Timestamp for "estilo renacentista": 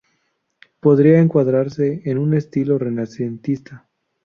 2.33-3.87